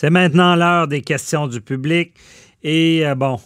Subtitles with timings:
[0.00, 2.14] C'est maintenant l'heure des questions du public.
[2.62, 3.36] Et euh, bon,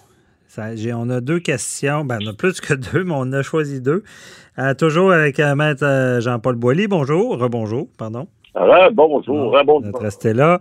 [0.57, 2.05] on a deux questions.
[2.05, 4.05] Ben, on a plus que deux, mais on a choisi deux.
[4.61, 6.87] Euh, toujours avec euh, Maître Jean-Paul Boilly.
[6.87, 7.37] Bonjour.
[7.41, 8.29] Rebonjour, pardon.
[8.55, 9.51] bonjour.
[9.51, 10.01] Rebonjour.
[10.01, 10.61] Restez là.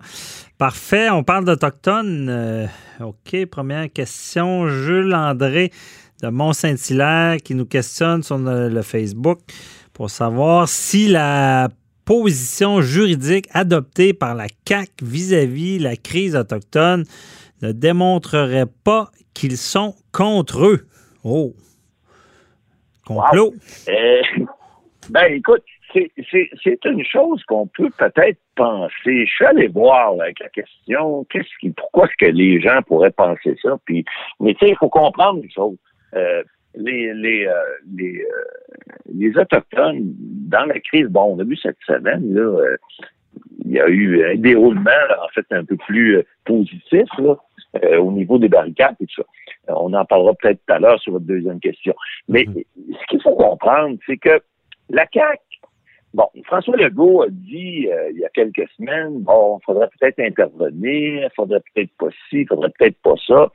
[0.57, 1.11] Parfait.
[1.11, 2.68] On parle d'Autochtones.
[3.00, 3.46] OK.
[3.46, 4.68] Première question.
[4.70, 5.70] Jules André
[6.23, 9.41] de Mont-Saint-Hilaire qui nous questionne sur le Facebook
[9.94, 11.70] pour savoir si la
[12.05, 17.05] position juridique adoptée par la CAC vis-à-vis la crise autochtone
[17.61, 20.87] ne démontrerait pas qu'ils sont contre eux.
[21.23, 21.54] Oh!
[23.05, 23.54] Complot.
[23.89, 24.21] Euh,
[25.09, 29.25] ben, écoute, c'est une chose qu'on peut peut-être penser.
[29.25, 33.11] Je suis allé voir avec la question, qu'est-ce qui, pourquoi est-ce que les gens pourraient
[33.11, 33.78] penser ça?
[33.86, 34.06] Puis,
[34.39, 35.78] mais tu sais, il faut comprendre une chose.
[36.16, 36.44] Euh,
[36.75, 37.53] les, les, euh,
[37.95, 38.83] les, euh,
[39.14, 40.14] les Autochtones,
[40.50, 42.77] dans la crise, bon, on a vu cette semaine, là, euh,
[43.66, 44.91] il y a eu un déroulement,
[45.23, 47.36] en fait, un peu plus positif, là,
[48.00, 49.73] au niveau des barricades et tout ça.
[49.75, 51.95] On en parlera peut-être tout à l'heure sur votre deuxième question.
[52.28, 52.66] Mais mm-hmm.
[53.00, 54.42] ce qu'il faut comprendre, c'est que
[54.89, 55.42] la CAQ,
[56.14, 61.23] bon, François Legault a dit il y a quelques semaines, bon, il faudrait peut-être intervenir,
[61.23, 63.50] il faudrait peut-être pas ci, il faudrait peut-être pas ça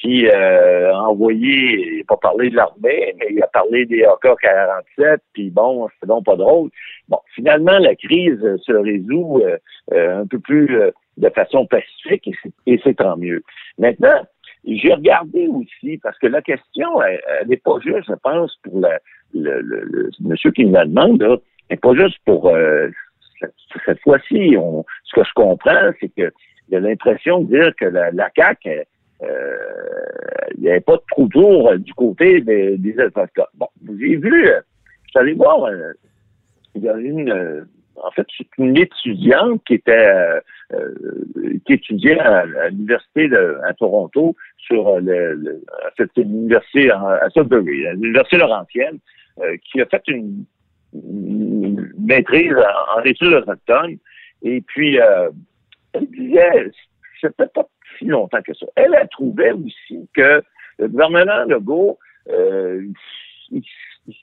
[0.00, 5.18] qui euh, envoyé, il n'a pas parlé de l'armée, mais il a parlé des AK-47,
[5.32, 6.70] puis bon, c'est donc pas drôle.
[7.08, 9.58] Bon, finalement, la crise se résout euh,
[9.92, 10.78] euh, un peu plus
[11.18, 12.30] de façon pacifique,
[12.66, 13.42] et c'est tant mieux.
[13.78, 14.26] Maintenant,
[14.64, 19.60] j'ai regardé aussi, parce que la question, elle n'est pas juste, je pense, pour le,
[19.60, 21.38] le, monsieur qui me la demande, elle
[21.70, 22.50] n'est pas juste pour
[23.84, 24.56] cette, fois-ci.
[25.04, 26.32] Ce que je comprends, c'est que
[26.76, 28.84] a l'impression de dire que la, la CAQ, euh,
[29.22, 33.46] il n'y avait pas de trou tour du côté des, des Autochtones.
[33.54, 33.68] Bon,
[33.98, 34.60] j'ai vu, euh,
[35.04, 35.92] je suis allé voir, euh,
[36.74, 40.40] il y a une, en fait, c'est une étudiante qui était
[41.66, 43.28] qui étudiait à, l'université
[43.64, 45.64] à Toronto sur le, le
[45.96, 48.98] cette université à Sudbury, l'université Laurentienne,
[49.64, 50.44] qui a fait une,
[51.98, 52.54] maîtrise
[52.96, 53.98] en, études autochtones.
[54.42, 54.96] Et puis,
[55.92, 56.70] elle disait,
[57.20, 57.66] c'était pas
[58.06, 58.66] longtemps que ça.
[58.76, 60.42] Elle a trouvé aussi que
[60.78, 62.86] le gouvernement Legault, euh,
[63.50, 63.62] il,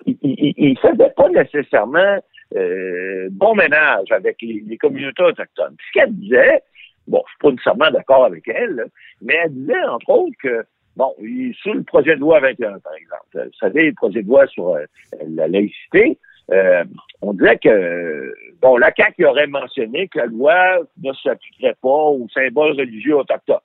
[0.05, 2.17] il, faisait pas nécessairement
[2.55, 5.75] euh, bon ménage avec les, communautés autochtones.
[5.87, 6.61] ce qu'elle disait,
[7.07, 8.85] bon, je suis pas nécessairement d'accord avec elle,
[9.21, 10.65] mais elle disait, entre autres, que
[10.97, 11.13] Bon,
[11.61, 14.73] sur le projet de loi 21, par exemple, vous savez, le projet de loi sur
[14.73, 14.83] euh,
[15.27, 16.17] la laïcité,
[16.51, 16.83] euh,
[17.21, 18.33] on dirait que,
[18.63, 23.57] bon, la CAQ aurait mentionné que la loi ne s'appliquerait pas aux symboles religieux autochtones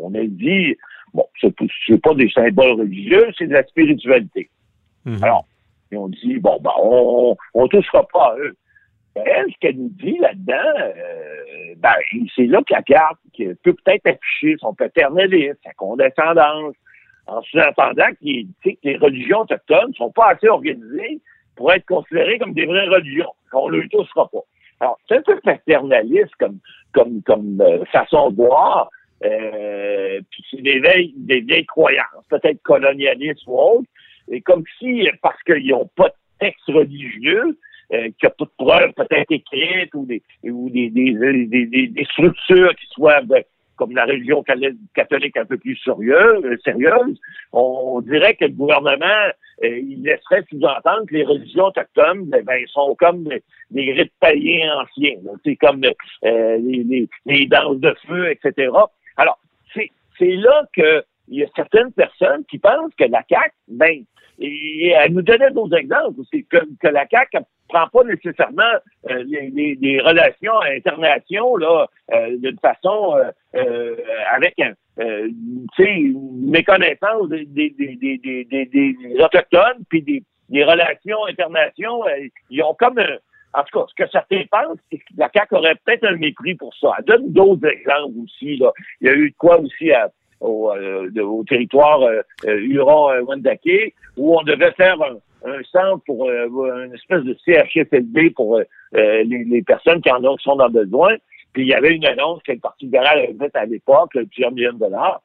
[0.00, 0.76] on a dit,
[1.14, 4.50] bon, c'est pas des symboles religieux, c'est de la spiritualité.
[5.04, 5.22] Mhm.
[5.22, 5.44] Alors,
[5.92, 8.56] on dit, bon, ben, on, on touchera pas à eux.
[9.14, 11.94] Elle, ce qu'elle nous dit là-dedans, euh, ben,
[12.36, 16.74] c'est là que la carte qui peut peut-être afficher son paternalisme, sa condescendance,
[17.26, 21.20] en sous-entendant que les religions autochtones sont pas assez organisées
[21.56, 23.32] pour être considérées comme des vraies religions.
[23.52, 24.38] On ne les touchera pas.
[24.80, 26.58] Alors, c'est un peu paternaliste comme,
[26.92, 28.88] comme, comme euh, façon de voir,
[29.24, 33.88] euh, puis c'est des vieilles, des vieilles croyances, peut-être colonialistes ou autres.
[34.30, 37.58] Et comme si, parce qu'ils n'ont pas de texte religieux,
[37.92, 42.74] euh, qu'il a pas de preuves peut-être écrites ou des ou des, des, des, structures
[42.76, 43.22] qui soient
[43.76, 44.44] comme la religion
[44.94, 47.18] catholique un peu plus sérieuse, euh, sérieuse
[47.52, 49.30] on, dirait que le gouvernement
[49.64, 54.12] euh, il laisserait sous-entendre que les religions autochtones ben, ben sont comme des, des rites
[54.20, 55.16] païens anciens.
[55.44, 58.70] C'est comme euh, les, les, les danses de feu, etc.
[60.18, 64.04] C'est, là que il y a certaines personnes qui pensent que la CAQ, ben,
[64.40, 66.58] et elle nous donnait d'autres exemples, c'est que,
[66.88, 68.62] la CAQ prend pas nécessairement
[69.10, 73.96] euh, les, relations internationales là euh, d'une façon euh, euh
[74.32, 82.30] avec un une méconnaissance des, des, autochtones puis des, relations internationales.
[82.50, 82.98] ils ont comme
[83.54, 86.54] en tout cas, ce que certains pensent, c'est que la CAQ aurait peut-être un mépris
[86.54, 86.92] pour ça.
[86.98, 88.56] Elle donne d'autres exemples aussi.
[88.56, 88.72] Là.
[89.00, 89.90] Il y a eu de quoi aussi
[90.40, 96.94] au, euh, au, territoire euh, euh Huron-Wendake, où on devait faire un, centre pour une
[96.94, 98.60] espèce de CHFLB pour
[98.92, 101.14] les, les, personnes qui en ont, qui sont dans besoin.
[101.52, 104.50] Puis il y avait une annonce que le Parti libéral avait faite à l'époque, plusieurs
[104.50, 105.22] millions de dollars.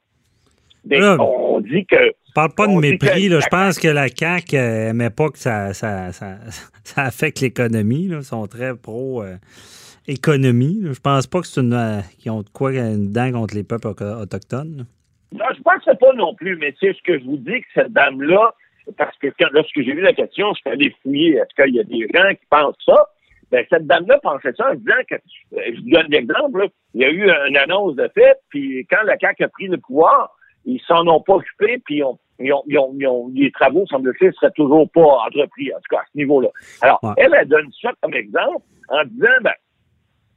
[0.85, 3.29] Mais on dit que parle pas de mépris.
[3.29, 3.39] Là.
[3.39, 6.35] Je pense que la CAQ n'aimait pas que ça, ça, ça,
[6.83, 8.09] ça affecte l'économie.
[8.11, 10.81] Ils sont très pro-économie.
[10.83, 11.73] je pense pas que c'est une.
[11.73, 14.85] Euh, qu'ils ont de quoi une dent contre les peuples autochtones.
[15.31, 17.91] Non, je pense pas non plus, mais c'est ce que je vous dis que cette
[17.91, 18.53] dame-là,
[18.97, 21.37] parce que lorsque j'ai vu la question, je suis allé fouiller.
[21.37, 23.07] Est-ce qu'il y a des gens qui pensent ça?
[23.49, 27.05] Ben, cette dame-là pensait ça en disant que, euh, je vous donne l'exemple, il y
[27.05, 30.35] a eu une annonce de fait, puis quand le CAC a pris le pouvoir,
[30.65, 32.01] ils s'en ont pas occupé, puis
[32.39, 36.49] ils ont, les travaux, semble-t-il, seraient toujours pas entrepris, en tout cas à ce niveau-là.
[36.81, 39.53] Alors, elle, elle donne ça comme exemple en disant, ben,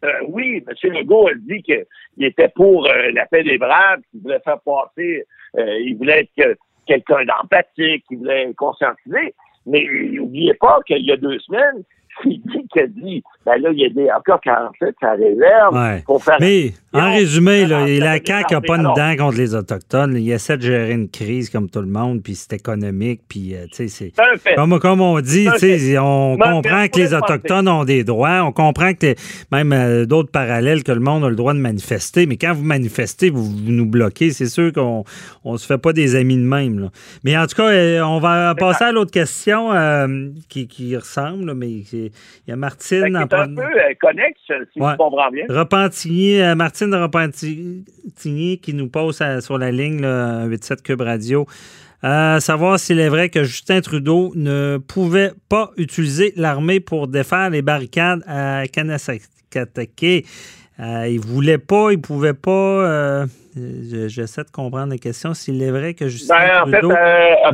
[0.04, 0.92] euh, oui, M.
[0.92, 1.84] Legault a dit qu'il
[2.24, 5.24] était pour euh, la paix des braves, qu'il voulait faire passer,
[5.58, 9.34] euh, il voulait être quelqu'un d'empathique, qu'il voulait conscientiser,
[9.64, 11.82] mais n'oubliez pas qu'il y a deux semaines,
[12.24, 16.02] il dit qu'il a dit, ben là, il y a des, encore 47 ça réserve
[16.04, 16.38] pour faire...
[16.40, 16.70] Mais,
[17.00, 20.16] en résumé, là, la CAQ n'a pas une dent contre les Autochtones.
[20.16, 23.66] Il essaie de gérer une crise comme tout le monde, puis c'est économique, puis, euh,
[23.72, 24.12] c'est...
[24.54, 25.48] Comme, comme on dit,
[25.98, 29.14] on comprend que les Autochtones ont des droits, on comprend que
[29.52, 32.64] même euh, d'autres parallèles que le monde a le droit de manifester, mais quand vous
[32.64, 35.04] manifestez, vous, nous bloquez, c'est sûr qu'on
[35.44, 36.88] on se fait pas des amis de même, là.
[37.24, 39.70] Mais en tout cas, euh, on va passer à l'autre question
[40.48, 42.10] qui, qui ressemble, mais il
[42.46, 43.04] y a Martine.
[43.06, 45.44] C'est un peu euh, connexe, si je comprends bien.
[45.48, 46.40] Repentigny,
[46.92, 51.46] euh, Martine Repentigny qui nous pose sur la ligne 87 Cube Radio.
[52.02, 57.50] À savoir s'il est vrai que Justin Trudeau ne pouvait pas utiliser l'armée pour défaire
[57.50, 60.26] les barricades à Kanasakatake.
[60.78, 63.26] Euh, il voulait pas, il pouvait pas.
[64.08, 65.32] J'essaie de comprendre la question.
[65.32, 66.92] S'il est vrai que Justin ben, Trudeau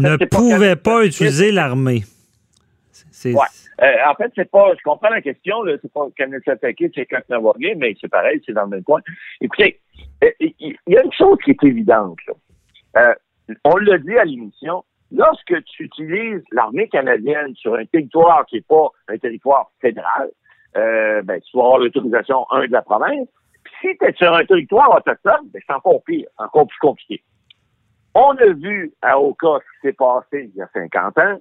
[0.01, 2.05] ne pouvait pas, utiliser l'armée.
[3.13, 3.35] C'est
[3.83, 7.75] euh, en fait, c'est pas, je comprends la question, c'est pas Kenneth attaqué, c'est Kaknawagé,
[7.75, 9.01] mais c'est pareil, c'est dans le même coin.
[9.41, 9.81] Écoutez,
[10.23, 12.19] euh, il y a une chose qui est évidente,
[12.97, 13.15] euh,
[13.65, 18.63] on l'a dit à l'émission, lorsque tu utilises l'armée canadienne sur un territoire qui n'est
[18.63, 20.31] pas un territoire fédéral,
[20.75, 23.29] ben, tu vas avoir l'autorisation, un, de la province.
[23.81, 27.23] Si tu es sur un territoire autochtone, ben, c'est encore pire, encore plus compliqué.
[28.15, 31.39] On a vu à Oka ce qui s'est passé il y a 50 ans.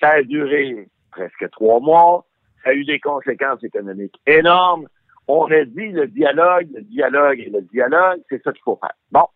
[0.00, 2.24] Ça a duré presque trois mois.
[2.64, 4.88] Ça a eu des conséquences économiques énormes.
[5.28, 8.94] On a dit le dialogue, le dialogue et le dialogue, c'est ça qu'il faut faire.
[9.12, 9.26] Bon.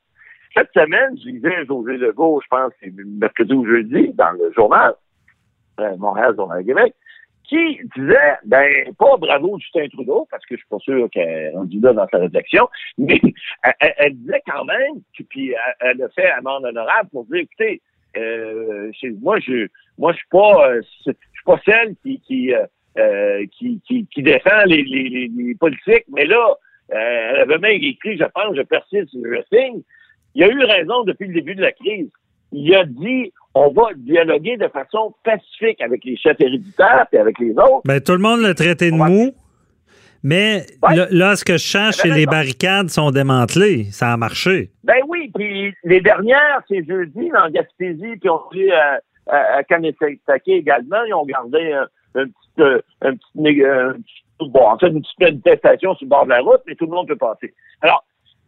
[0.57, 4.95] Cette semaine, je lisais José Legault, je pense, c'est mercredi ou jeudi, dans le journal,
[5.81, 6.95] euh, Montréal, Journal Québec,
[7.45, 11.51] qui disait, ben, pas bravo Justin Trudeau, parce que je suis pas sûr qu'elle est
[11.51, 12.69] rendue là dans sa réflexion,
[12.99, 13.21] mais
[13.81, 17.83] elle, disait quand même, puis elle, a fait amende honorable pour dire, écoutez,
[18.17, 18.91] euh,
[19.21, 19.69] moi, je,
[19.99, 20.83] moi, je suis pas, euh,
[21.47, 22.67] pas celle qui qui, euh,
[22.99, 26.55] euh, qui, qui, qui, défend les, les, les, politiques, mais là,
[26.93, 29.83] euh, elle avait même écrit, je pense, je persiste, je signe.
[30.35, 32.11] Il a eu raison depuis le début de la crise.
[32.53, 37.39] Il a dit on va dialoguer de façon pacifique avec les chefs héréditaires et avec
[37.39, 37.81] les autres.
[37.87, 39.33] Ben, tout le monde l'a traité de mou.
[40.23, 40.67] Mais
[41.11, 43.85] là, ce que je change, c'est les barricades sont démantelées.
[43.93, 44.71] Ça a marché.
[44.85, 48.69] Ben oui, puis les dernières, c'est jeudi, en Gaspésie, puis on dit
[49.27, 54.67] à, Kanesatake également, ils ont gardé un, un petit, euh, un petit, un petit bon,
[54.67, 57.09] en fait, une petite manifestation sur le bord de la route, mais tout le monde
[57.09, 57.55] peut passer.
[57.81, 58.05] Alors,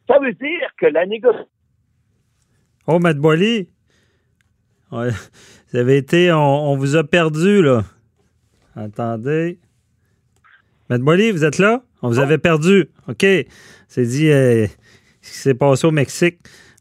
[0.09, 1.47] ça veut dire que la négociation.
[2.87, 3.69] Oh, Matt Boily,
[4.93, 5.11] ouais,
[5.71, 7.83] vous avez été, on, vous a perdu, là.
[8.75, 9.59] Attendez.
[10.89, 11.83] Matt Boily, vous êtes là?
[12.01, 12.89] On vous avait perdu.
[13.09, 13.27] OK.
[13.89, 14.67] C'est dit euh,
[15.21, 16.39] ce qui s'est passé au Mexique.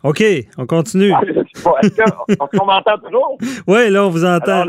[0.08, 0.24] OK,
[0.58, 1.12] on continue.
[1.12, 3.38] Est-ce qu'on m'entend toujours?
[3.68, 4.66] Oui, là, on vous entend.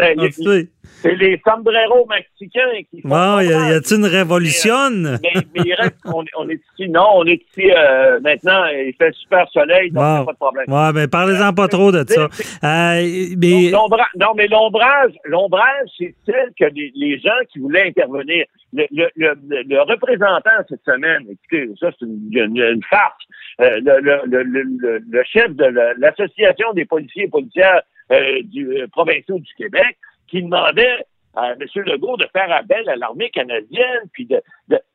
[1.02, 3.40] C'est les sombreros mexicains qui font.
[3.40, 4.90] Y a-t-il une révolution?
[4.90, 5.18] Mais,
[5.54, 9.12] mais, il reste, on, on, est ici, non, on est ici euh, maintenant, il fait
[9.14, 10.64] super soleil, donc il n'y a pas de problème.
[10.68, 12.24] Oui, mais parlez-en pas trop de ça.
[12.24, 13.70] Euh, mais...
[13.70, 18.44] Non, mais l'ombrage, l'ombrage, c'est celle que les, les, gens qui voulaient intervenir.
[18.72, 23.24] Le, le, le, le représentant cette semaine, écoutez, ça, c'est une, une, farce.
[23.60, 25.64] Euh, le, le, le, chef de
[25.98, 31.04] l'Association des policiers et policières euh, du, euh, provinciaux du Québec qui demandait
[31.34, 31.58] à M.
[31.84, 34.40] Legault de faire appel à l'armée canadienne, puis de,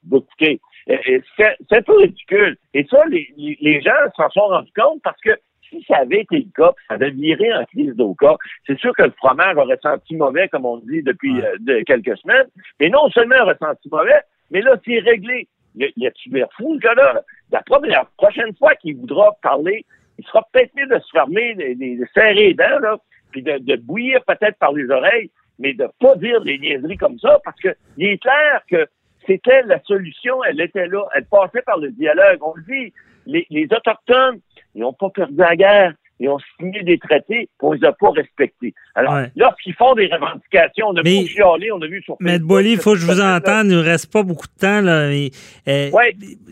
[0.03, 0.59] d'écouter.
[0.87, 2.57] C'est, c'est un peu ridicule.
[2.73, 5.31] Et ça, les, les gens s'en sont rendus compte parce que
[5.73, 8.35] si ça avait été le cas, ça avait viré en crise d'Oka,
[8.67, 11.41] c'est sûr que le fromage aurait senti mauvais, comme on dit depuis
[11.85, 12.47] quelques semaines.
[12.79, 14.21] Mais non seulement aurait senti mauvais,
[14.51, 15.47] mais là, c'est réglé.
[15.75, 17.21] Il y a-tu l'air fou, le gars-là?
[17.51, 19.85] La, prochaine fois qu'il voudra parler,
[20.19, 22.97] il sera peut-être mieux de se fermer, de, serrer les dents, là,
[23.33, 27.39] puis de, bouillir peut-être par les oreilles, mais de pas dire des niaiseries comme ça,
[27.43, 28.87] parce que il est clair que
[29.27, 32.39] c'était la solution, elle était là, elle passait par le dialogue.
[32.41, 32.93] On le dit,
[33.25, 34.39] les, Autochtones,
[34.75, 38.11] ils n'ont pas perdu la guerre, ils ont signé des traités qu'on les a pas
[38.11, 38.73] respectés.
[38.95, 42.73] Alors, lorsqu'ils font des revendications, on a vu chialer, on a vu sur Mais Boily,
[42.73, 44.81] il faut que je vous entende, il ne reste pas beaucoup de temps.
[44.81, 45.29] Là, euh,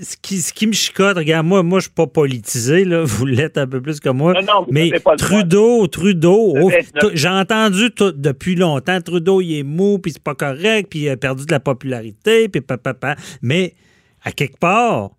[0.02, 3.26] ce, qui, ce qui me chicote, regarde, moi, moi je suis pas politisé, là, vous
[3.26, 4.34] l'êtes un peu plus que moi.
[4.34, 6.72] Non, non, mais Trudeau, Trudeau, oh,
[7.14, 11.18] j'ai entendu depuis longtemps, Trudeau, il est mou, puis c'est pas correct, puis il a
[11.18, 13.74] perdu de la popularité, puis papa, mais
[14.24, 15.12] à quelque part,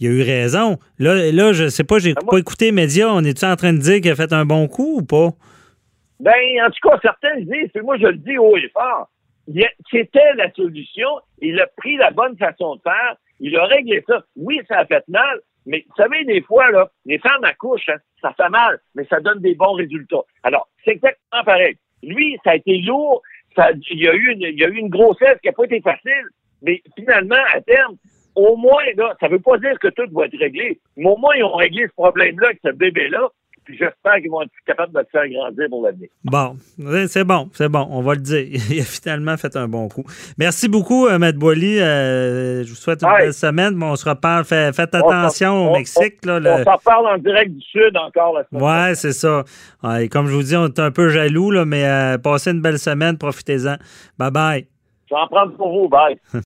[0.00, 0.78] il a eu raison.
[0.98, 3.08] Là, là je sais pas, j'ai ah, pas écouté les médias.
[3.08, 5.30] On est-tu en train de dire qu'il a fait un bon coup ou pas?
[6.20, 6.32] Ben,
[6.64, 9.08] en tout cas, certains disent, moi je le dis haut et fort,
[9.90, 11.08] c'était la solution.
[11.40, 13.16] Il a pris la bonne façon de faire.
[13.40, 14.24] Il a réglé ça.
[14.36, 17.98] Oui, ça a fait mal, mais vous savez, des fois, là, les femmes accouchent, hein,
[18.20, 20.24] ça fait mal, mais ça donne des bons résultats.
[20.42, 21.76] Alors, c'est exactement pareil.
[22.02, 23.22] Lui, ça a été lourd.
[23.54, 25.64] Ça, il, y a eu une, il y a eu une grossesse qui n'a pas
[25.64, 26.24] été facile,
[26.62, 27.96] mais finalement, à terme,
[28.38, 31.34] au moins, là, ça veut pas dire que tout va être réglé, mais au moins,
[31.36, 33.28] ils ont réglé ce problème-là avec ce bébé-là.
[33.64, 36.08] Puis j'espère qu'ils vont être capables de le faire grandir pour l'avenir.
[36.24, 36.56] Bon,
[37.06, 38.46] c'est bon, c'est bon, on va le dire.
[38.70, 40.04] Il a finalement fait un bon coup.
[40.38, 41.78] Merci beaucoup, euh, Matt Boily.
[41.78, 43.74] Euh, je vous souhaite une belle semaine.
[43.74, 44.44] Bon, on se reparle.
[44.46, 46.24] faites attention au Mexique.
[46.24, 48.62] Là, On s'en parle en direct du Sud encore la semaine.
[48.62, 49.44] Oui, c'est ça.
[50.10, 52.78] comme je vous dis, on est un peu jaloux, là, mais euh, passez une belle
[52.78, 53.18] semaine.
[53.18, 53.76] Profitez-en.
[54.18, 54.66] Bye-bye.
[55.10, 55.88] Je vais en prendre pour vous.
[55.88, 56.18] Bye.